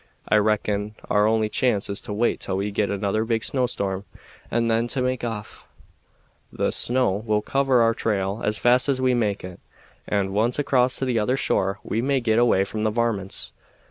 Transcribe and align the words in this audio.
I 0.27 0.37
reckon 0.37 0.95
our 1.11 1.27
only 1.27 1.47
chance 1.47 1.87
is 1.87 2.01
to 2.01 2.11
wait 2.11 2.39
till 2.39 2.57
we 2.57 2.71
git 2.71 2.89
another 2.89 3.23
big 3.23 3.43
snowstorm 3.43 4.05
and 4.49 4.67
then 4.67 4.87
to 4.87 5.01
make 5.03 5.23
off. 5.23 5.67
The 6.51 6.71
snow 6.71 7.21
will 7.23 7.43
cover 7.43 7.83
our 7.83 7.93
trail 7.93 8.41
as 8.43 8.57
fast 8.57 8.89
as 8.89 8.99
we 8.99 9.13
make 9.13 9.43
it, 9.43 9.59
and, 10.07 10.33
once 10.33 10.57
across 10.57 10.95
to 10.95 11.05
the 11.05 11.19
other 11.19 11.37
shore, 11.37 11.77
we 11.83 12.01
may 12.01 12.19
git 12.19 12.39
away 12.39 12.63
from 12.63 12.81
the 12.81 12.89
varmints. 12.89 13.53